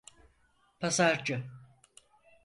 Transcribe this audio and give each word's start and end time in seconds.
Pazarcı. 0.79 1.43